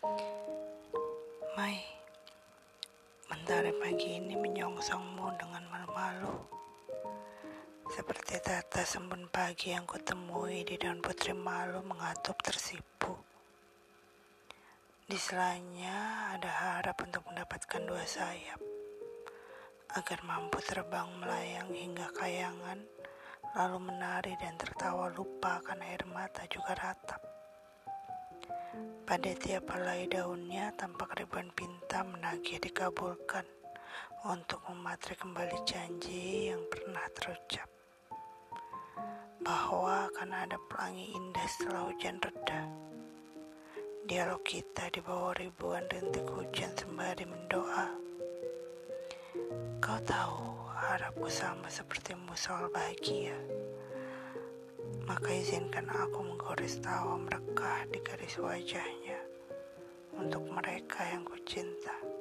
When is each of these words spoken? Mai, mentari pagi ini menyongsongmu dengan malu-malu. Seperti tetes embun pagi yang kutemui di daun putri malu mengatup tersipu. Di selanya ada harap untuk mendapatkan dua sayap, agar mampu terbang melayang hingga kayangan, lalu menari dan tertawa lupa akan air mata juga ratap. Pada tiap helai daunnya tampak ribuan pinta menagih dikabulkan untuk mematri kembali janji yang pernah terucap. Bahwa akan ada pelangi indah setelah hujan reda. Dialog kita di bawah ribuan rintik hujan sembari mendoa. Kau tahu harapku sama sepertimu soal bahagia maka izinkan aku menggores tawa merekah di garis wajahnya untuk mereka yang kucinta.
Mai, 0.00 1.76
mentari 3.28 3.68
pagi 3.76 4.16
ini 4.16 4.32
menyongsongmu 4.32 5.28
dengan 5.36 5.60
malu-malu. 5.68 6.40
Seperti 7.84 8.40
tetes 8.40 8.96
embun 8.96 9.28
pagi 9.28 9.76
yang 9.76 9.84
kutemui 9.84 10.64
di 10.64 10.80
daun 10.80 11.04
putri 11.04 11.36
malu 11.36 11.84
mengatup 11.84 12.32
tersipu. 12.40 13.12
Di 15.04 15.20
selanya 15.20 16.32
ada 16.32 16.48
harap 16.48 16.96
untuk 17.04 17.28
mendapatkan 17.28 17.84
dua 17.84 18.08
sayap, 18.08 18.60
agar 20.00 20.18
mampu 20.24 20.64
terbang 20.64 21.12
melayang 21.20 21.76
hingga 21.76 22.08
kayangan, 22.16 22.80
lalu 23.52 23.92
menari 23.92 24.32
dan 24.40 24.56
tertawa 24.56 25.12
lupa 25.12 25.60
akan 25.60 25.84
air 25.84 26.08
mata 26.08 26.48
juga 26.48 26.72
ratap. 26.72 27.20
Pada 29.10 29.34
tiap 29.34 29.66
helai 29.74 30.06
daunnya 30.06 30.70
tampak 30.78 31.18
ribuan 31.18 31.50
pinta 31.50 32.06
menagih 32.06 32.62
dikabulkan 32.62 33.42
untuk 34.30 34.62
mematri 34.70 35.18
kembali 35.18 35.66
janji 35.66 36.54
yang 36.54 36.62
pernah 36.70 37.02
terucap. 37.18 37.66
Bahwa 39.42 40.06
akan 40.14 40.30
ada 40.30 40.54
pelangi 40.70 41.10
indah 41.10 41.42
setelah 41.42 41.90
hujan 41.90 42.22
reda. 42.22 42.70
Dialog 44.06 44.46
kita 44.46 44.86
di 44.94 45.02
bawah 45.02 45.34
ribuan 45.34 45.90
rintik 45.90 46.30
hujan 46.30 46.70
sembari 46.78 47.26
mendoa. 47.26 47.90
Kau 49.82 49.98
tahu 50.06 50.70
harapku 50.86 51.26
sama 51.26 51.66
sepertimu 51.66 52.38
soal 52.38 52.70
bahagia 52.70 53.34
maka 55.10 55.34
izinkan 55.34 55.90
aku 55.90 56.22
menggores 56.22 56.78
tawa 56.78 57.18
merekah 57.18 57.82
di 57.90 57.98
garis 57.98 58.38
wajahnya 58.38 59.18
untuk 60.14 60.46
mereka 60.46 61.02
yang 61.02 61.26
kucinta. 61.26 62.19